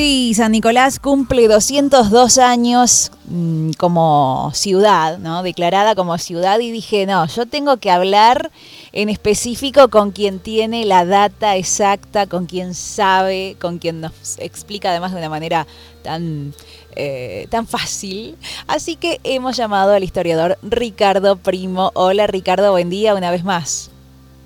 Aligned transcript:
Sí, 0.00 0.32
San 0.32 0.52
Nicolás 0.52 0.98
cumple 0.98 1.46
202 1.46 2.38
años 2.38 3.12
mm, 3.26 3.72
como 3.72 4.50
ciudad, 4.54 5.18
¿no? 5.18 5.42
Declarada 5.42 5.94
como 5.94 6.16
ciudad 6.16 6.58
y 6.60 6.70
dije, 6.70 7.04
no, 7.04 7.26
yo 7.26 7.44
tengo 7.44 7.76
que 7.76 7.90
hablar 7.90 8.50
en 8.92 9.10
específico 9.10 9.90
con 9.90 10.12
quien 10.12 10.38
tiene 10.38 10.86
la 10.86 11.04
data 11.04 11.54
exacta, 11.56 12.26
con 12.26 12.46
quien 12.46 12.72
sabe, 12.72 13.58
con 13.60 13.76
quien 13.76 14.00
nos 14.00 14.38
explica 14.38 14.88
además 14.88 15.12
de 15.12 15.18
una 15.18 15.28
manera 15.28 15.66
tan, 16.02 16.54
eh, 16.96 17.46
tan 17.50 17.66
fácil. 17.66 18.36
Así 18.68 18.96
que 18.96 19.20
hemos 19.22 19.58
llamado 19.58 19.92
al 19.92 20.02
historiador 20.02 20.56
Ricardo 20.62 21.36
Primo. 21.36 21.90
Hola 21.92 22.26
Ricardo, 22.26 22.70
buen 22.70 22.88
día 22.88 23.14
una 23.14 23.30
vez 23.30 23.44
más. 23.44 23.90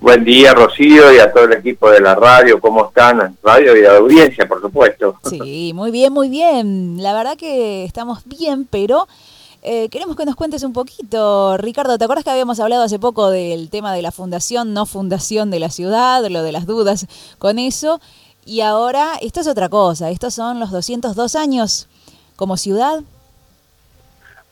Buen 0.00 0.24
día, 0.24 0.52
Rocío, 0.52 1.12
y 1.14 1.18
a 1.18 1.32
todo 1.32 1.44
el 1.44 1.54
equipo 1.54 1.90
de 1.90 2.00
la 2.00 2.14
radio. 2.14 2.60
¿Cómo 2.60 2.86
están? 2.86 3.36
Radio 3.42 3.76
y 3.76 3.82
la 3.82 3.96
audiencia, 3.96 4.46
por 4.46 4.60
supuesto. 4.60 5.18
Sí, 5.24 5.72
muy 5.74 5.90
bien, 5.90 6.12
muy 6.12 6.28
bien. 6.28 7.02
La 7.02 7.14
verdad 7.14 7.36
que 7.36 7.84
estamos 7.84 8.22
bien, 8.26 8.66
pero 8.70 9.08
eh, 9.62 9.88
queremos 9.88 10.14
que 10.14 10.26
nos 10.26 10.36
cuentes 10.36 10.62
un 10.62 10.74
poquito. 10.74 11.56
Ricardo, 11.56 11.96
¿te 11.96 12.04
acuerdas 12.04 12.24
que 12.24 12.30
habíamos 12.30 12.60
hablado 12.60 12.82
hace 12.82 12.98
poco 12.98 13.30
del 13.30 13.70
tema 13.70 13.94
de 13.94 14.02
la 14.02 14.12
fundación, 14.12 14.74
no 14.74 14.84
fundación 14.84 15.50
de 15.50 15.58
la 15.58 15.70
ciudad, 15.70 16.22
lo 16.28 16.42
de 16.42 16.52
las 16.52 16.66
dudas 16.66 17.06
con 17.38 17.58
eso? 17.58 17.98
Y 18.44 18.60
ahora, 18.60 19.12
esto 19.22 19.40
es 19.40 19.46
otra 19.46 19.70
cosa. 19.70 20.10
Estos 20.10 20.34
son 20.34 20.60
los 20.60 20.70
202 20.70 21.34
años 21.34 21.88
como 22.36 22.58
ciudad. 22.58 23.00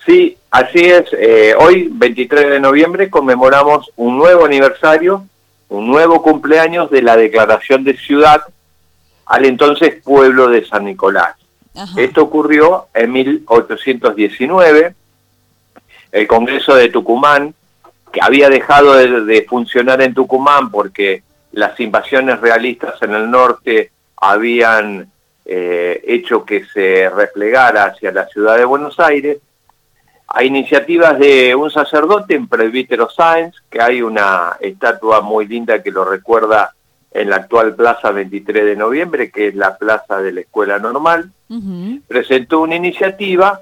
Sí, 0.07 0.39
así 0.51 0.79
es. 0.79 1.05
Eh, 1.13 1.55
hoy, 1.61 1.89
23 1.93 2.49
de 2.49 2.61
noviembre, 2.61 3.11
conmemoramos 3.11 3.91
un 3.97 4.17
nuevo 4.17 4.47
aniversario 4.47 5.27
un 5.73 5.87
nuevo 5.87 6.23
cumpleaños 6.23 6.91
de 6.91 7.01
la 7.01 7.17
declaración 7.17 7.83
de 7.83 7.97
ciudad 7.97 8.43
al 9.25 9.47
entonces 9.47 10.03
pueblo 10.03 10.49
de 10.49 10.67
San 10.67 10.85
Nicolás. 10.85 11.35
Esto 11.97 12.23
ocurrió 12.23 12.89
en 12.93 13.13
1819. 13.13 14.95
El 16.13 16.27
Congreso 16.27 16.75
de 16.75 16.91
Tucumán, 16.91 17.55
que 18.13 18.21
había 18.23 18.51
dejado 18.51 18.97
de, 18.97 19.47
funcionar 19.49 20.03
en 20.03 20.13
Tucumán 20.13 20.71
porque 20.71 21.23
las 21.53 21.81
invasiones 21.81 22.41
realistas 22.41 23.01
en 23.01 23.15
el 23.15 23.31
norte 23.31 23.91
habían 24.17 25.11
eh, 25.47 26.03
hecho 26.07 26.45
que 26.45 26.67
se 26.67 27.09
replegara 27.09 27.85
hacia 27.85 28.13
la 28.13 28.27
ciudad 28.27 28.59
de 28.59 28.67
Buenos 28.67 29.01
Aires, 29.01 29.39
a 30.35 30.45
iniciativas 30.45 31.19
de 31.19 31.55
un 31.55 31.71
sacerdote 31.71 32.35
en 32.35 32.49
Presbítero 32.49 33.11
Sáenz, 33.11 33.55
que 33.71 33.83
hay 33.83 34.01
una 34.01 34.57
estatua 34.61 35.21
muy 35.21 35.47
linda 35.47 35.83
que 35.83 35.91
lo 35.91 36.05
recuerda 36.05 36.75
en 37.11 37.29
la 37.29 37.37
actual 37.37 37.75
Plaza 37.75 38.11
23 38.11 38.65
de 38.65 38.77
Noviembre, 38.77 39.31
que 39.31 39.49
es 39.49 39.55
la 39.55 39.77
plaza 39.77 40.23
de 40.23 40.33
la 40.33 40.41
Escuela 40.41 40.79
Normal, 40.79 41.31
presentó 42.09 42.61
una 42.61 42.77
iniciativa 42.77 43.61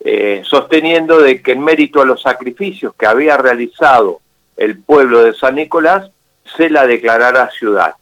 eh, 0.00 0.42
sosteniendo 0.44 1.20
de 1.20 1.42
que 1.42 1.52
en 1.52 1.60
mérito 1.60 2.00
a 2.00 2.06
los 2.06 2.22
sacrificios 2.22 2.94
que 2.98 3.06
había 3.06 3.36
realizado 3.36 4.20
el 4.56 4.78
pueblo 4.78 5.22
de 5.22 5.34
San 5.34 5.56
Nicolás, 5.56 6.10
se 6.56 6.70
la 6.70 6.86
declarara 6.86 7.50
ciudad. 7.50 7.94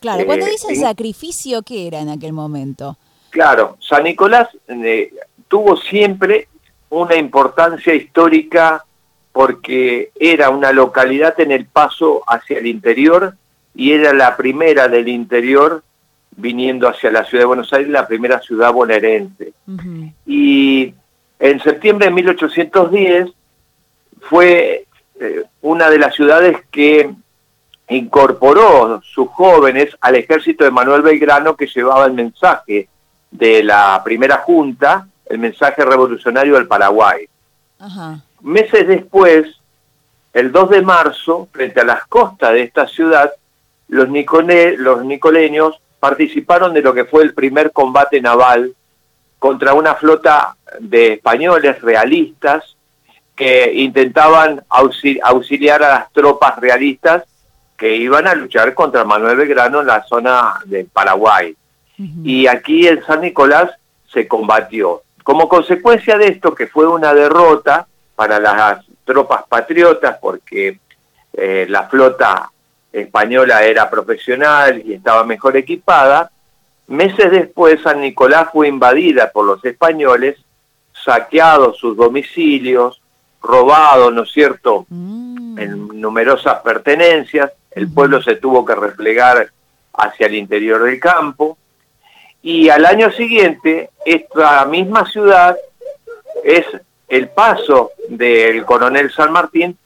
Claro, 0.00 0.26
cuando 0.26 0.44
eh, 0.44 0.50
dicen 0.50 0.76
sacrificio, 0.76 1.62
¿qué 1.62 1.86
era 1.86 2.00
en 2.00 2.10
aquel 2.10 2.34
momento? 2.34 2.98
Claro, 3.30 3.78
San 3.80 4.04
Nicolás 4.04 4.48
eh, 4.68 5.14
tuvo 5.48 5.76
siempre 5.76 6.47
una 6.90 7.16
importancia 7.16 7.94
histórica 7.94 8.84
porque 9.32 10.10
era 10.18 10.50
una 10.50 10.72
localidad 10.72 11.38
en 11.40 11.52
el 11.52 11.66
paso 11.66 12.22
hacia 12.26 12.58
el 12.58 12.66
interior 12.66 13.34
y 13.74 13.92
era 13.92 14.12
la 14.12 14.36
primera 14.36 14.88
del 14.88 15.08
interior 15.08 15.82
viniendo 16.30 16.88
hacia 16.88 17.10
la 17.10 17.24
ciudad 17.24 17.42
de 17.42 17.46
Buenos 17.46 17.72
Aires, 17.72 17.90
la 17.90 18.06
primera 18.06 18.40
ciudad 18.40 18.72
bonaerense. 18.72 19.52
Y 20.26 20.94
en 21.38 21.60
septiembre 21.60 22.06
de 22.06 22.12
1810 22.12 23.28
fue 24.22 24.86
eh, 25.20 25.44
una 25.62 25.90
de 25.90 25.98
las 25.98 26.14
ciudades 26.14 26.58
que 26.70 27.10
incorporó 27.88 29.00
sus 29.02 29.28
jóvenes 29.28 29.96
al 30.00 30.16
ejército 30.16 30.64
de 30.64 30.70
Manuel 30.70 31.02
Belgrano 31.02 31.56
que 31.56 31.66
llevaba 31.66 32.06
el 32.06 32.12
mensaje 32.12 32.88
de 33.30 33.62
la 33.62 34.00
primera 34.04 34.38
junta 34.38 35.06
el 35.28 35.38
mensaje 35.38 35.84
revolucionario 35.84 36.54
del 36.54 36.66
Paraguay. 36.66 37.28
Meses 38.42 38.86
después, 38.86 39.46
el 40.32 40.52
2 40.52 40.70
de 40.70 40.82
marzo, 40.82 41.48
frente 41.52 41.80
a 41.80 41.84
las 41.84 42.06
costas 42.06 42.52
de 42.52 42.62
esta 42.62 42.86
ciudad, 42.86 43.32
los, 43.88 44.08
los 44.08 45.04
nicoleños 45.04 45.80
participaron 46.00 46.72
de 46.74 46.82
lo 46.82 46.94
que 46.94 47.04
fue 47.04 47.22
el 47.22 47.34
primer 47.34 47.72
combate 47.72 48.20
naval 48.20 48.74
contra 49.38 49.74
una 49.74 49.94
flota 49.94 50.56
de 50.80 51.14
españoles 51.14 51.80
realistas 51.80 52.76
que 53.34 53.72
intentaban 53.72 54.64
auxiliar 54.68 55.82
a 55.82 55.88
las 55.90 56.12
tropas 56.12 56.58
realistas 56.58 57.22
que 57.76 57.94
iban 57.94 58.26
a 58.26 58.34
luchar 58.34 58.74
contra 58.74 59.04
Manuel 59.04 59.36
Belgrano 59.36 59.80
en 59.80 59.86
la 59.86 60.02
zona 60.02 60.54
del 60.64 60.86
Paraguay. 60.86 61.54
Y 62.24 62.46
aquí 62.46 62.86
en 62.86 63.04
San 63.04 63.20
Nicolás 63.20 63.70
se 64.12 64.26
combatió. 64.26 65.02
Como 65.28 65.46
consecuencia 65.46 66.16
de 66.16 66.28
esto, 66.28 66.54
que 66.54 66.68
fue 66.68 66.86
una 66.86 67.12
derrota 67.12 67.86
para 68.16 68.40
las 68.40 68.82
tropas 69.04 69.44
patriotas, 69.46 70.16
porque 70.22 70.80
eh, 71.34 71.66
la 71.68 71.86
flota 71.86 72.50
española 72.90 73.62
era 73.62 73.90
profesional 73.90 74.80
y 74.82 74.94
estaba 74.94 75.24
mejor 75.24 75.58
equipada, 75.58 76.30
meses 76.86 77.30
después 77.30 77.82
San 77.82 78.00
Nicolás 78.00 78.48
fue 78.54 78.68
invadida 78.68 79.30
por 79.30 79.44
los 79.44 79.62
españoles, 79.66 80.38
saqueados 80.94 81.76
sus 81.76 81.94
domicilios, 81.94 83.02
robado, 83.42 84.10
¿no 84.10 84.22
es 84.22 84.32
cierto?, 84.32 84.86
mm. 84.88 85.58
en 85.58 86.00
numerosas 86.00 86.60
pertenencias, 86.62 87.52
el 87.72 87.92
pueblo 87.92 88.22
se 88.22 88.36
tuvo 88.36 88.64
que 88.64 88.74
replegar 88.74 89.50
hacia 89.92 90.26
el 90.26 90.36
interior 90.36 90.84
del 90.84 90.98
campo, 90.98 91.58
y 92.42 92.68
al 92.68 92.86
año 92.86 93.10
siguiente, 93.10 93.90
esta 94.04 94.64
misma 94.64 95.06
ciudad 95.06 95.56
es 96.44 96.64
el 97.08 97.28
paso 97.28 97.92
del 98.08 98.64
coronel 98.64 99.10
San 99.10 99.32
Martín 99.32 99.76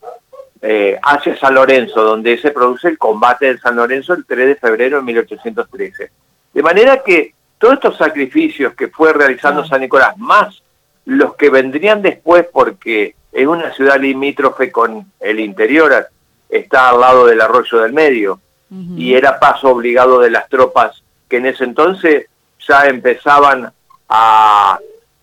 eh, 0.60 0.98
hacia 1.02 1.36
San 1.36 1.54
Lorenzo, 1.54 2.02
donde 2.02 2.38
se 2.38 2.50
produce 2.50 2.88
el 2.88 2.98
combate 2.98 3.46
de 3.46 3.58
San 3.58 3.76
Lorenzo 3.76 4.12
el 4.12 4.24
3 4.24 4.46
de 4.46 4.54
febrero 4.56 4.98
de 4.98 5.02
1813. 5.02 6.10
De 6.52 6.62
manera 6.62 7.02
que 7.02 7.34
todos 7.58 7.74
estos 7.74 7.96
sacrificios 7.96 8.74
que 8.74 8.88
fue 8.88 9.12
realizando 9.12 9.64
San 9.64 9.80
Nicolás, 9.80 10.16
más 10.18 10.62
los 11.04 11.34
que 11.34 11.50
vendrían 11.50 12.02
después 12.02 12.46
porque 12.52 13.16
es 13.32 13.46
una 13.46 13.72
ciudad 13.72 13.98
limítrofe 13.98 14.70
con 14.70 15.10
el 15.18 15.40
interior, 15.40 16.08
está 16.48 16.90
al 16.90 17.00
lado 17.00 17.26
del 17.26 17.40
arroyo 17.40 17.80
del 17.80 17.92
medio, 17.92 18.40
y 18.96 19.14
era 19.14 19.38
paso 19.38 19.68
obligado 19.68 20.20
de 20.20 20.30
las 20.30 20.48
tropas 20.48 21.02
que 21.28 21.36
en 21.36 21.46
ese 21.46 21.64
entonces 21.64 22.26
ya 22.66 22.86
empezaban 22.86 23.72
a 24.08 24.78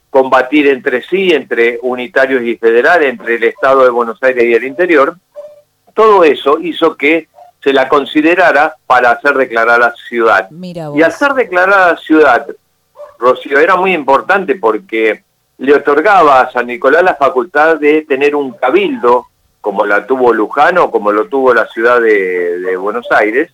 combatir 0.10 0.68
entre 0.68 1.02
sí, 1.04 1.32
entre 1.32 1.80
unitarios 1.82 2.42
y 2.44 2.58
federales, 2.58 3.10
entre 3.10 3.36
el 3.36 3.44
Estado 3.44 3.84
de 3.84 3.90
Buenos 3.90 4.22
Aires 4.24 4.44
y 4.44 4.54
el 4.54 4.64
interior, 4.64 5.16
todo 5.94 6.24
eso 6.24 6.60
hizo 6.60 6.96
que 6.96 7.28
se 7.62 7.74
la 7.74 7.88
considerara 7.90 8.76
para 8.88 9.12
hacer 9.12 9.36
declarada 9.36 9.94
ciudad. 10.08 10.50
y 10.52 11.02
hacer 11.02 11.34
declarada 11.34 11.98
ciudad, 11.98 12.48
Rocío, 13.20 13.60
era 13.60 13.76
muy 13.76 13.94
importante 13.94 14.56
porque 14.56 15.24
le 15.58 15.76
otorgaba 15.76 16.42
a 16.42 16.52
San 16.52 16.68
Nicolás 16.68 17.04
la 17.04 17.16
facultad 17.16 17.78
de 17.78 18.04
tener 18.04 18.34
un 18.34 18.54
cabildo, 18.54 19.26
como 19.60 19.86
la 19.86 20.08
tuvo 20.08 20.34
Lujano, 20.34 20.90
como 20.90 21.12
lo 21.12 21.28
tuvo 21.28 21.54
la 21.54 21.68
ciudad 21.68 22.00
de 22.00 22.78
Buenos 22.78 23.12
Aires, 23.12 23.52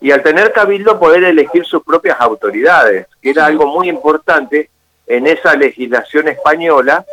y 0.00 0.10
al 0.10 0.22
tener 0.22 0.52
cabildo 0.52 0.98
poder 0.98 1.24
elegir 1.24 1.64
sus 1.64 1.82
propias 1.82 2.20
autoridades, 2.20 3.06
que 3.20 3.30
era 3.30 3.46
algo 3.46 3.66
muy 3.66 3.88
importante 3.88 4.70
en 5.06 5.26
esa 5.26 5.56
legislación 5.56 6.28
española 6.28 7.04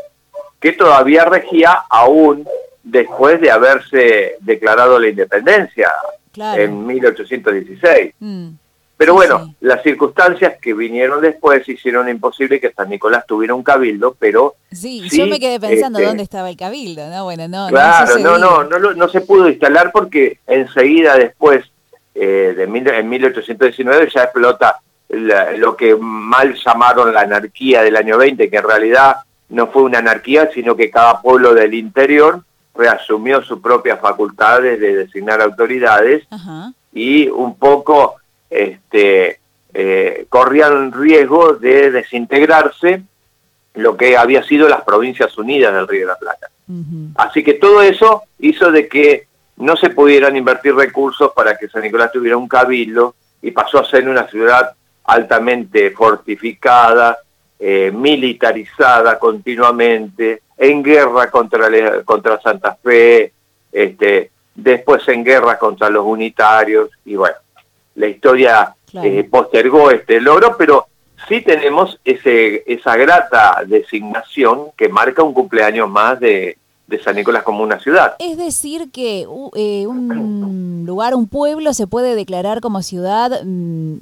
que 0.59 0.73
todavía 0.73 1.25
regía 1.25 1.83
aún 1.89 2.47
después 2.83 3.41
de 3.41 3.51
haberse 3.51 4.35
declarado 4.41 4.99
la 4.99 5.09
independencia 5.09 5.91
en 6.35 6.85
1816. 6.85 8.13
Mm. 8.19 8.49
Pero 8.97 9.13
bueno, 9.13 9.53
las 9.59 9.83
circunstancias 9.83 10.55
que 10.61 10.73
vinieron 10.73 11.21
después 11.21 11.67
hicieron 11.67 12.07
imposible 12.07 12.61
que 12.61 12.71
San 12.71 12.89
Nicolás 12.89 13.25
tuviera 13.27 13.53
un 13.53 13.63
cabildo, 13.63 14.15
pero... 14.17 14.55
Sí, 14.71 15.09
yo 15.09 15.27
me 15.27 15.37
quedé 15.37 15.59
pensando 15.59 15.99
este, 15.99 16.07
dónde 16.07 16.23
estaba 16.23 16.49
el 16.49 16.55
cabildo, 16.55 17.09
¿no? 17.09 17.25
Bueno, 17.25 17.49
no, 17.49 17.67
claro, 17.67 18.17
no, 18.19 18.37
no, 18.37 18.63
no, 18.63 18.79
no, 18.79 18.93
no 18.93 19.09
se 19.09 19.19
pudo 19.19 19.49
instalar 19.49 19.91
porque 19.91 20.39
enseguida 20.47 21.17
después 21.17 21.65
eh, 22.15 22.53
de 22.55 22.63
en 22.63 23.09
1819 23.09 24.09
ya 24.13 24.23
explota 24.23 24.79
lo 25.09 25.75
que 25.75 25.95
mal 25.95 26.55
llamaron 26.55 27.13
la 27.13 27.21
anarquía 27.21 27.83
del 27.83 27.95
año 27.95 28.17
20, 28.17 28.49
que 28.49 28.57
en 28.57 28.63
realidad 28.63 29.17
no 29.49 29.67
fue 29.67 29.83
una 29.83 29.99
anarquía, 29.99 30.49
sino 30.53 30.75
que 30.75 30.89
cada 30.89 31.21
pueblo 31.21 31.53
del 31.53 31.73
interior 31.73 32.41
reasumió 32.73 33.41
sus 33.43 33.59
propias 33.59 33.99
facultades 33.99 34.79
de 34.79 34.95
designar 34.95 35.41
autoridades 35.41 36.27
y 36.93 37.27
un 37.27 37.55
poco 37.57 38.15
este, 38.49 39.39
eh, 39.73 40.25
corrían 40.29 40.91
riesgo 40.91 41.53
de 41.53 41.91
desintegrarse 41.91 43.03
lo 43.75 43.97
que 43.97 44.17
había 44.17 44.43
sido 44.43 44.67
las 44.69 44.83
provincias 44.83 45.37
unidas 45.37 45.73
del 45.73 45.87
Río 45.87 46.01
de 46.01 46.13
la 46.13 46.17
Plata. 46.17 46.49
Así 47.15 47.43
que 47.43 47.53
todo 47.53 47.81
eso 47.81 48.23
hizo 48.39 48.71
de 48.71 48.87
que 48.87 49.27
no 49.57 49.75
se 49.75 49.89
pudieran 49.89 50.35
invertir 50.35 50.75
recursos 50.75 51.31
para 51.33 51.55
que 51.57 51.67
San 51.69 51.81
Nicolás 51.81 52.11
tuviera 52.11 52.37
un 52.37 52.47
cabildo 52.47 53.15
y 53.41 53.51
pasó 53.51 53.79
a 53.79 53.85
ser 53.85 54.07
una 54.07 54.27
ciudad 54.27 54.73
altamente 55.05 55.91
fortificada, 55.91 57.19
eh, 57.59 57.91
militarizada 57.93 59.17
continuamente, 59.17 60.41
en 60.57 60.83
guerra 60.83 61.29
contra, 61.29 62.03
contra 62.03 62.41
Santa 62.41 62.75
Fe, 62.81 63.31
este, 63.71 64.31
después 64.53 65.07
en 65.07 65.23
guerra 65.23 65.57
contra 65.57 65.89
los 65.89 66.05
unitarios, 66.05 66.89
y 67.05 67.15
bueno, 67.15 67.35
la 67.95 68.07
historia 68.07 68.75
eh, 68.93 69.27
postergó 69.29 69.91
este 69.91 70.19
logro, 70.19 70.55
pero 70.57 70.87
sí 71.27 71.41
tenemos 71.41 71.99
ese, 72.03 72.63
esa 72.65 72.95
grata 72.95 73.63
designación 73.65 74.71
que 74.77 74.89
marca 74.89 75.23
un 75.23 75.33
cumpleaños 75.33 75.89
más 75.89 76.19
de, 76.19 76.57
de 76.87 77.01
San 77.01 77.15
Nicolás 77.15 77.43
como 77.43 77.63
una 77.63 77.79
ciudad. 77.79 78.15
Es 78.19 78.37
decir, 78.37 78.91
que 78.91 79.21
eh, 79.55 79.87
un 79.87 80.83
lugar, 80.85 81.15
un 81.15 81.27
pueblo 81.27 81.73
se 81.73 81.87
puede 81.87 82.15
declarar 82.15 82.61
como 82.61 82.81
ciudad 82.81 83.43
mm, 83.43 83.95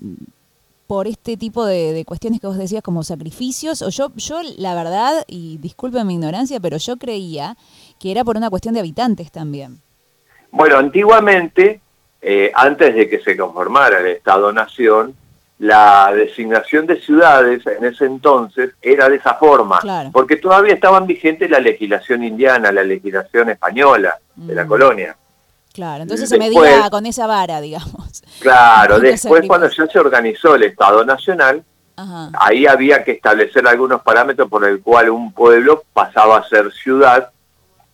por 0.87 1.07
este 1.07 1.37
tipo 1.37 1.65
de, 1.65 2.03
cuestiones 2.05 2.39
que 2.39 2.47
vos 2.47 2.57
decías 2.57 2.83
como 2.83 3.03
sacrificios, 3.03 3.81
o 3.81 3.89
yo, 3.89 4.11
yo 4.15 4.41
la 4.57 4.75
verdad, 4.75 5.23
y 5.27 5.57
disculpen 5.57 6.05
mi 6.05 6.15
ignorancia, 6.15 6.59
pero 6.59 6.77
yo 6.77 6.97
creía 6.97 7.55
que 7.99 8.11
era 8.11 8.23
por 8.23 8.37
una 8.37 8.49
cuestión 8.49 8.73
de 8.73 8.81
habitantes 8.81 9.31
también. 9.31 9.79
Bueno, 10.51 10.77
antiguamente, 10.77 11.81
eh, 12.21 12.51
antes 12.53 12.93
de 12.93 13.09
que 13.09 13.19
se 13.19 13.37
conformara 13.37 14.01
el 14.01 14.07
Estado-Nación, 14.07 15.15
la 15.63 16.11
designación 16.13 16.85
de 16.87 16.99
ciudades 16.99 17.65
en 17.65 17.85
ese 17.85 18.03
entonces 18.03 18.71
era 18.81 19.07
de 19.07 19.15
esa 19.15 19.35
forma, 19.35 19.79
porque 20.11 20.35
todavía 20.35 20.73
estaban 20.73 21.07
vigentes 21.07 21.49
la 21.49 21.59
legislación 21.59 22.21
indiana, 22.21 22.69
la 22.69 22.83
legislación 22.83 23.49
española 23.49 24.19
de 24.35 24.55
la 24.55 24.65
mm. 24.65 24.67
colonia. 24.67 25.15
Claro, 25.73 26.03
entonces 26.03 26.27
se 26.27 26.37
medía 26.37 26.89
con 26.89 27.05
esa 27.05 27.27
vara, 27.27 27.61
digamos. 27.61 28.23
Claro, 28.41 28.99
después 28.99 29.47
cuando 29.47 29.69
ya 29.69 29.87
se 29.87 29.99
organizó 29.99 30.55
el 30.55 30.63
Estado 30.63 31.05
Nacional, 31.05 31.63
ahí 32.33 32.67
había 32.67 33.05
que 33.05 33.13
establecer 33.13 33.65
algunos 33.65 34.01
parámetros 34.01 34.49
por 34.49 34.65
el 34.67 34.81
cual 34.81 35.11
un 35.11 35.31
pueblo 35.31 35.85
pasaba 35.93 36.39
a 36.39 36.49
ser 36.49 36.73
ciudad 36.73 37.29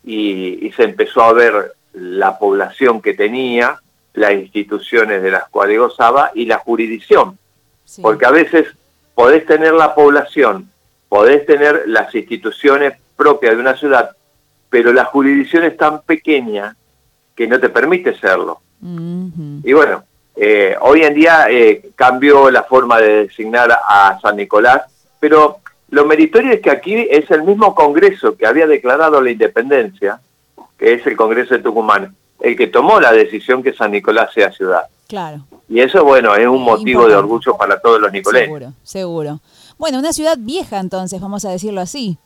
y, 0.04 0.72
se 0.76 0.86
empezó 0.86 1.22
a 1.22 1.34
ver 1.34 1.76
la 1.94 2.40
población 2.40 3.00
que 3.00 3.14
tenía, 3.14 3.80
las 4.16 4.32
instituciones 4.32 5.22
de 5.22 5.30
las 5.30 5.48
cuales 5.50 5.78
gozaba 5.78 6.32
y 6.34 6.48
la 6.48 6.58
jurisdicción. 6.58 7.38
Porque 8.02 8.26
a 8.26 8.32
veces 8.32 8.68
podés 9.16 9.46
tener 9.46 9.74
la 9.74 9.96
población, 9.96 10.70
podés 11.08 11.46
tener 11.46 11.84
las 11.88 12.14
instituciones 12.14 12.94
propias 13.16 13.56
de 13.56 13.62
una 13.62 13.76
ciudad, 13.76 14.12
pero 14.70 14.94
la 14.94 15.06
jurisdicción 15.06 15.64
es 15.64 15.76
tan 15.76 16.02
pequeña 16.04 16.76
que 17.36 17.48
no 17.48 17.60
te 17.60 17.70
permite 17.70 18.18
serlo. 18.18 18.62
Y 18.82 19.74
bueno, 19.74 20.04
eh, 20.36 20.76
hoy 20.80 21.04
en 21.04 21.14
día 21.14 21.48
eh, 21.50 21.90
cambió 21.96 22.50
la 22.50 22.64
forma 22.64 23.00
de 23.00 23.26
designar 23.26 23.72
a 23.72 24.18
San 24.22 24.38
Nicolás, 24.38 24.84
pero 25.20 25.60
lo 25.90 26.06
meritorio 26.06 26.54
es 26.54 26.62
que 26.62 26.70
aquí 26.70 27.08
es 27.10 27.30
el 27.32 27.44
mismo 27.44 27.76
Congreso 27.76 28.38
que 28.38 28.46
había 28.46 28.68
declarado 28.68 29.22
la 29.22 29.32
independencia, 29.32 30.22
que 30.78 30.94
es 30.94 31.06
el 31.08 31.18
Congreso 31.18 31.56
de 31.56 31.64
Tucumán, 31.64 32.16
el 32.40 32.56
que 32.56 32.68
tomó 32.68 33.02
la 33.02 33.12
decisión 33.12 33.64
que 33.64 33.74
San 33.74 33.92
Nicolás 33.92 34.32
sea 34.34 34.52
ciudad. 34.52 34.84
Claro. 35.10 35.48
Y 35.68 35.80
eso, 35.80 36.04
bueno, 36.06 36.36
es 36.36 36.46
un 36.46 36.62
motivo 36.62 37.08
de 37.08 37.16
orgullo 37.16 37.58
para 37.58 37.82
todos 37.82 38.00
los 38.00 38.12
nicoleses. 38.12 38.46
Seguro, 38.48 38.74
seguro. 38.84 39.42
Bueno, 39.80 39.98
una 39.98 40.14
ciudad 40.14 40.38
vieja 40.38 40.80
entonces, 40.80 41.20
vamos 41.20 41.46
a 41.46 41.50
decirlo 41.50 41.82
así, 41.82 42.20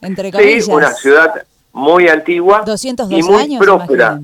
entre 0.00 0.32
comillas. 0.32 0.64
Sí, 0.64 0.70
una 0.70 0.92
ciudad 0.94 1.44
muy 1.72 2.08
antigua 2.08 2.62
202 2.64 3.20
y 3.20 3.22
muy 3.22 3.58
próspera. 3.58 4.18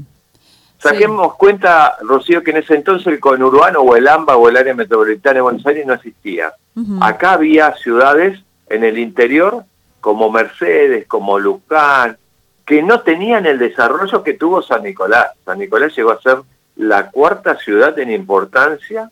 Saquemos 0.78 1.34
cuenta, 1.34 1.98
Rocío, 2.00 2.42
que 2.42 2.52
en 2.52 2.56
ese 2.56 2.76
entonces 2.76 3.06
el 3.08 3.20
conurbano 3.20 3.80
o 3.80 3.94
el 3.94 4.08
AMBA 4.08 4.36
o 4.36 4.48
el 4.48 4.56
área 4.56 4.74
metropolitana 4.74 5.34
de 5.34 5.40
Buenos 5.42 5.66
Aires 5.66 5.86
no 5.86 5.92
existía. 5.92 6.54
Acá 7.02 7.34
había 7.34 7.74
ciudades 7.74 8.40
en 8.70 8.84
el 8.84 8.98
interior 8.98 9.64
como 10.00 10.30
Mercedes, 10.30 11.06
como 11.06 11.38
Luján, 11.38 12.16
que 12.64 12.82
no 12.82 13.02
tenían 13.02 13.44
el 13.44 13.58
desarrollo 13.58 14.22
que 14.22 14.32
tuvo 14.32 14.62
San 14.62 14.82
Nicolás. 14.82 15.32
San 15.44 15.58
Nicolás 15.58 15.94
llegó 15.94 16.12
a 16.12 16.20
ser 16.22 16.38
la 16.76 17.10
cuarta 17.10 17.56
ciudad 17.56 17.98
en 17.98 18.10
importancia 18.10 19.10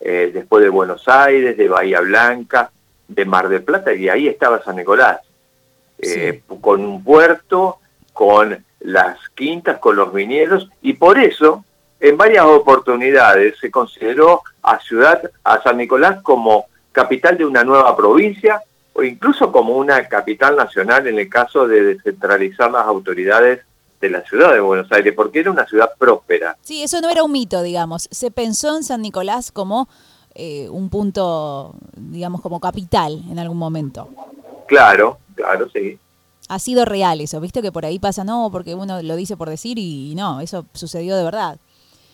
eh, 0.00 0.30
después 0.32 0.62
de 0.62 0.68
Buenos 0.68 1.08
Aires, 1.08 1.56
de 1.56 1.68
Bahía 1.68 2.00
Blanca, 2.00 2.70
de 3.08 3.24
Mar 3.24 3.48
del 3.48 3.62
Plata, 3.62 3.94
y 3.94 4.08
ahí 4.08 4.28
estaba 4.28 4.62
San 4.62 4.76
Nicolás, 4.76 5.20
eh, 5.98 6.42
con 6.60 6.84
un 6.84 7.02
puerto, 7.02 7.78
con 8.12 8.64
las 8.80 9.18
quintas, 9.30 9.78
con 9.78 9.96
los 9.96 10.12
viñedos, 10.12 10.68
y 10.82 10.94
por 10.94 11.18
eso 11.18 11.64
en 12.00 12.16
varias 12.16 12.44
oportunidades 12.44 13.58
se 13.58 13.70
consideró 13.70 14.42
a 14.62 14.78
Ciudad, 14.80 15.30
a 15.44 15.62
San 15.62 15.78
Nicolás 15.78 16.20
como 16.22 16.66
capital 16.92 17.38
de 17.38 17.46
una 17.46 17.64
nueva 17.64 17.96
provincia 17.96 18.62
o 18.92 19.02
incluso 19.02 19.52
como 19.52 19.76
una 19.76 20.08
capital 20.08 20.56
nacional 20.56 21.06
en 21.06 21.18
el 21.18 21.28
caso 21.28 21.66
de 21.66 21.82
descentralizar 21.82 22.70
las 22.70 22.86
autoridades 22.86 23.60
de 24.00 24.10
la 24.10 24.22
ciudad 24.22 24.52
de 24.52 24.60
Buenos 24.60 24.90
Aires, 24.92 25.14
porque 25.14 25.40
era 25.40 25.50
una 25.50 25.66
ciudad 25.66 25.90
próspera. 25.98 26.56
Sí, 26.62 26.82
eso 26.82 27.00
no 27.00 27.10
era 27.10 27.22
un 27.22 27.32
mito, 27.32 27.62
digamos. 27.62 28.08
Se 28.10 28.30
pensó 28.30 28.76
en 28.76 28.84
San 28.84 29.02
Nicolás 29.02 29.52
como 29.52 29.88
eh, 30.34 30.68
un 30.70 30.90
punto, 30.90 31.74
digamos, 31.96 32.40
como 32.40 32.60
capital 32.60 33.22
en 33.30 33.38
algún 33.38 33.58
momento. 33.58 34.08
Claro, 34.66 35.18
claro, 35.34 35.68
sí 35.70 35.98
ha 36.48 36.58
sido 36.58 36.84
real 36.84 37.20
eso, 37.20 37.40
¿viste? 37.40 37.62
Que 37.62 37.72
por 37.72 37.84
ahí 37.84 37.98
pasa, 37.98 38.24
no, 38.24 38.50
porque 38.52 38.74
uno 38.74 39.02
lo 39.02 39.16
dice 39.16 39.36
por 39.36 39.48
decir 39.48 39.78
y 39.78 40.14
no, 40.14 40.40
eso 40.40 40.66
sucedió 40.72 41.16
de 41.16 41.24
verdad. 41.24 41.58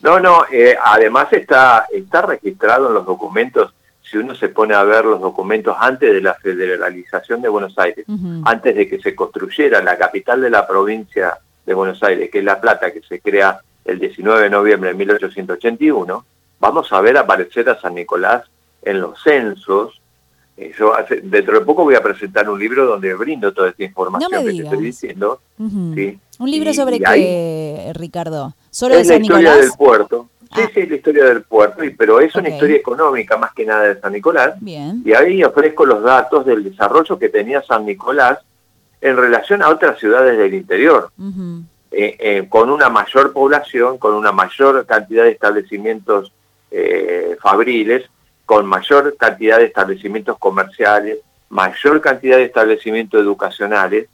No, 0.01 0.19
no, 0.19 0.45
eh, 0.51 0.77
además 0.83 1.33
está, 1.33 1.87
está 1.93 2.23
registrado 2.23 2.89
en 2.89 2.95
los 2.95 3.07
documentos, 3.07 3.73
si 4.03 4.17
uno 4.19 4.35
se 4.35 4.49
pone 4.49 4.75
a 4.75 4.83
ver 4.83 5.05
los 5.05 5.21
documentos 5.21 5.77
antes 5.79 6.13
de 6.13 6.21
la 6.21 6.35
federalización 6.35 7.41
de 7.41 7.49
Buenos 7.49 7.79
Aires, 7.79 8.05
antes 8.45 8.75
de 8.75 8.89
que 8.89 9.01
se 9.01 9.15
construyera 9.15 9.81
la 9.83 9.97
capital 9.97 10.41
de 10.41 10.51
la 10.51 10.67
provincia 10.67 11.39
de 11.67 11.75
Buenos 11.75 12.03
Aires, 12.03 12.31
que 12.31 12.39
es 12.39 12.45
La 12.45 12.61
Plata, 12.61 12.93
que 12.93 13.03
se 13.03 13.21
crea 13.21 13.61
el 13.85 13.99
19 13.99 14.43
de 14.43 14.51
noviembre 14.51 14.91
de 14.91 14.97
1881, 14.97 16.25
vamos 16.61 16.93
a 16.93 17.01
ver 17.01 17.17
aparecer 17.17 17.69
a 17.69 17.81
San 17.81 17.95
Nicolás 17.95 18.45
en 18.83 19.01
los 19.01 19.21
censos, 19.23 20.01
eh, 20.57 20.73
yo 20.79 20.95
dentro 21.23 21.59
de 21.59 21.65
poco 21.65 21.85
voy 21.85 21.95
a 21.95 22.03
presentar 22.03 22.49
un 22.49 22.59
libro 22.59 22.85
donde 22.85 23.15
brindo 23.15 23.53
toda 23.53 23.71
esta 23.71 23.85
información 23.85 24.45
que 24.45 24.53
te 24.53 24.63
estoy 24.63 24.85
diciendo. 24.85 25.41
¿Un 25.59 26.51
libro 26.51 26.75
sobre 26.75 27.01
qué, 27.01 27.91
Ricardo? 27.95 28.55
¿Solo 28.71 28.95
es 28.95 29.09
de 29.09 29.15
San 29.15 29.23
la 29.23 29.27
historia 29.27 29.57
del 29.57 29.71
puerto. 29.79 30.29
Sí, 30.55 30.61
ah. 30.63 30.71
sí, 30.75 30.87
la 30.87 30.97
historia 30.97 31.25
del 31.25 31.43
puerto, 31.45 31.83
pero 31.97 32.21
es 32.21 32.35
una 32.35 32.51
historia 32.51 32.77
económica 32.77 33.39
más 33.39 33.55
que 33.55 33.65
nada 33.65 33.85
de 33.85 34.01
San 34.01 34.13
Nicolás. 34.13 34.55
Bien. 34.61 35.03
Y 35.05 35.15
ahí 35.15 35.43
ofrezco 35.43 35.87
los 35.87 36.03
datos 36.03 36.45
del 36.45 36.63
desarrollo 36.65 37.19
que 37.19 37.31
tenía 37.31 37.63
San 37.63 37.87
Nicolás 37.87 38.39
en 39.03 39.17
relación 39.17 39.63
a 39.63 39.69
otras 39.69 39.99
ciudades 39.99 40.39
del 40.39 40.55
interior, 40.55 41.11
eh, 41.91 42.17
eh, 42.19 42.47
con 42.49 42.71
una 42.71 42.89
mayor 42.89 43.33
población, 43.33 43.99
con 43.99 44.15
una 44.15 44.33
mayor 44.33 44.87
cantidad 44.87 45.25
de 45.25 45.33
establecimientos 45.33 46.33
fabriles, 47.43 48.09
con 48.47 48.65
mayor 48.65 49.15
cantidad 49.19 49.59
de 49.59 49.67
establecimientos 49.67 50.39
comerciales, 50.39 51.19
mayor 51.51 52.01
cantidad 52.01 52.39
de 52.39 52.45
establecimientos 52.45 53.21
educacionales, 53.21 54.09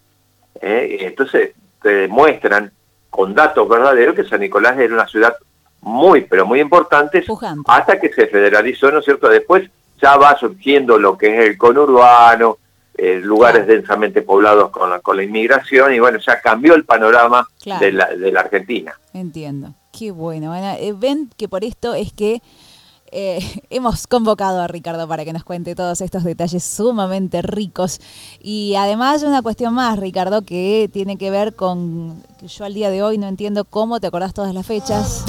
¿eh? 0.60 0.98
entonces 1.02 1.52
te 1.80 1.88
demuestran 1.90 2.72
con 3.10 3.32
datos 3.32 3.68
verdaderos 3.68 4.16
que 4.16 4.24
San 4.24 4.40
Nicolás 4.40 4.76
era 4.76 4.94
una 4.94 5.06
ciudad 5.06 5.36
muy, 5.82 6.22
pero 6.22 6.46
muy 6.46 6.60
importante, 6.60 7.24
hasta 7.66 8.00
que 8.00 8.12
se 8.12 8.26
federalizó, 8.26 8.90
¿no 8.90 8.98
es 8.98 9.04
cierto? 9.04 9.28
Después 9.28 9.70
ya 10.02 10.16
va 10.16 10.36
surgiendo 10.36 10.98
lo 10.98 11.16
que 11.16 11.32
es 11.32 11.50
el 11.50 11.58
conurbano, 11.58 12.58
eh, 13.00 13.20
lugares 13.22 13.64
densamente 13.68 14.22
poblados 14.22 14.70
con 14.70 14.90
la, 14.90 14.98
con 14.98 15.16
la 15.16 15.22
inmigración, 15.22 15.94
y 15.94 16.00
bueno, 16.00 16.18
ya 16.18 16.40
cambió 16.40 16.74
el 16.74 16.84
panorama 16.84 17.46
de, 17.80 17.92
la, 17.92 18.06
de 18.08 18.32
la 18.32 18.40
Argentina. 18.40 18.98
Entiendo, 19.14 19.74
qué 19.96 20.10
bueno. 20.10 20.48
bueno. 20.48 20.74
Eh, 20.78 20.92
ven 20.96 21.30
que 21.36 21.48
por 21.48 21.62
esto 21.62 21.94
es 21.94 22.12
que 22.12 22.42
eh, 23.10 23.38
hemos 23.70 24.06
convocado 24.06 24.60
a 24.60 24.66
Ricardo 24.66 25.06
para 25.08 25.24
que 25.24 25.32
nos 25.32 25.44
cuente 25.44 25.74
todos 25.74 26.00
estos 26.00 26.24
detalles 26.24 26.64
sumamente 26.64 27.42
ricos. 27.42 28.00
Y 28.40 28.74
además 28.76 29.22
una 29.22 29.42
cuestión 29.42 29.74
más, 29.74 29.98
Ricardo, 29.98 30.42
que 30.42 30.90
tiene 30.92 31.16
que 31.16 31.30
ver 31.30 31.54
con 31.54 32.22
que 32.38 32.48
yo 32.48 32.64
al 32.64 32.74
día 32.74 32.90
de 32.90 33.02
hoy 33.02 33.18
no 33.18 33.28
entiendo 33.28 33.64
cómo 33.64 34.00
te 34.00 34.06
acordás 34.08 34.34
todas 34.34 34.54
las 34.54 34.66
fechas. 34.66 35.24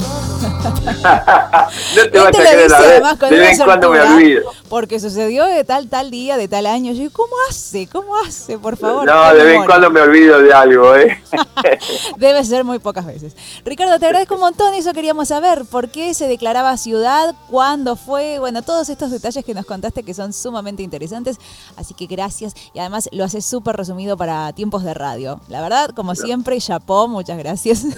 no 1.96 2.10
te 2.10 2.18
vas 2.18 2.28
a 2.28 2.30
creer 2.32 2.70
la 2.70 3.14
de 3.14 3.38
vez 3.38 3.58
en 3.58 3.64
cuando 3.64 3.90
me 3.90 4.00
olvido. 4.00 4.50
Porque 4.70 5.00
sucedió 5.00 5.46
de 5.46 5.64
tal, 5.64 5.88
tal 5.88 6.12
día, 6.12 6.36
de 6.36 6.46
tal 6.46 6.64
año. 6.64 6.92
Yo, 6.92 7.10
¿cómo 7.10 7.34
hace? 7.48 7.88
¿Cómo 7.88 8.16
hace? 8.24 8.56
Por 8.56 8.76
favor. 8.76 9.04
No, 9.04 9.34
de 9.34 9.42
vez 9.42 9.56
en 9.56 9.64
cuando 9.64 9.90
me 9.90 10.00
olvido 10.00 10.40
de 10.40 10.52
algo, 10.54 10.94
¿eh? 10.94 11.20
Debe 12.16 12.44
ser 12.44 12.62
muy 12.62 12.78
pocas 12.78 13.04
veces. 13.04 13.34
Ricardo, 13.64 13.98
te 13.98 14.06
agradezco 14.06 14.36
un 14.36 14.42
montón. 14.42 14.72
Eso 14.74 14.92
queríamos 14.92 15.26
saber. 15.26 15.64
¿Por 15.64 15.90
qué 15.90 16.14
se 16.14 16.28
declaraba 16.28 16.76
ciudad? 16.76 17.34
¿Cuándo 17.50 17.96
fue? 17.96 18.38
Bueno, 18.38 18.62
todos 18.62 18.88
estos 18.90 19.10
detalles 19.10 19.44
que 19.44 19.54
nos 19.54 19.66
contaste 19.66 20.04
que 20.04 20.14
son 20.14 20.32
sumamente 20.32 20.84
interesantes. 20.84 21.38
Así 21.76 21.92
que 21.94 22.06
gracias. 22.06 22.54
Y 22.72 22.78
además 22.78 23.08
lo 23.10 23.24
haces 23.24 23.44
súper 23.44 23.76
resumido 23.76 24.16
para 24.16 24.52
tiempos 24.52 24.84
de 24.84 24.94
radio. 24.94 25.40
La 25.48 25.62
verdad, 25.62 25.90
como 25.96 26.14
siempre, 26.14 26.56
chapó. 26.60 27.08
Muchas 27.08 27.38
gracias. 27.38 27.84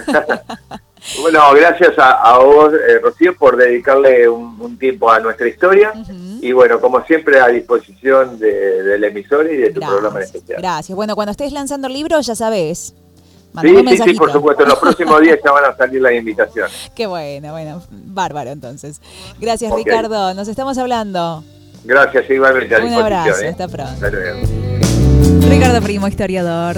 Bueno, 1.20 1.52
gracias 1.54 1.94
a, 1.98 2.38
vos, 2.38 2.72
eh, 2.72 3.00
Rocío, 3.00 3.36
por 3.36 3.56
dedicarle 3.56 4.28
un, 4.28 4.78
tiempo 4.78 5.10
a 5.10 5.18
nuestra 5.18 5.48
historia. 5.48 5.92
Y 6.42 6.50
bueno, 6.50 6.80
como 6.80 7.04
siempre, 7.04 7.40
a 7.40 7.46
disposición 7.46 8.36
de, 8.40 8.82
del 8.82 9.04
emisor 9.04 9.48
y 9.48 9.58
de 9.58 9.70
tu 9.70 9.80
programa 9.80 10.18
en 10.18 10.24
especial. 10.24 10.60
Gracias. 10.60 10.96
Bueno, 10.96 11.14
cuando 11.14 11.30
estés 11.30 11.52
lanzando 11.52 11.86
el 11.86 11.92
libro, 11.92 12.20
ya 12.20 12.34
sabes. 12.34 12.94
Sí, 13.60 13.76
sí, 13.88 13.96
sí, 13.98 14.14
por 14.14 14.32
supuesto. 14.32 14.64
En 14.64 14.70
los 14.70 14.78
próximos 14.80 15.20
días 15.20 15.38
ya 15.44 15.52
van 15.52 15.66
a 15.66 15.76
salir 15.76 16.02
las 16.02 16.12
invitaciones. 16.12 16.90
Qué 16.96 17.06
bueno, 17.06 17.52
bueno. 17.52 17.80
Bárbaro, 17.90 18.50
entonces. 18.50 19.00
Gracias, 19.40 19.72
Ricardo. 19.72 20.34
Nos 20.34 20.48
estamos 20.48 20.76
hablando. 20.78 21.44
Gracias, 21.84 22.28
igualmente. 22.28 22.76
Un 22.76 22.92
abrazo. 22.92 23.40
¿eh? 23.40 23.48
Hasta 23.48 23.68
pronto. 23.68 24.04
Ricardo 25.48 25.80
Primo, 25.80 26.08
historiador. 26.08 26.76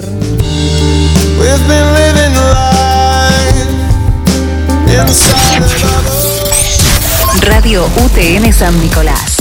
Radio 7.41 7.83
UTN 8.05 8.53
San 8.53 8.79
Nicolás 8.79 9.34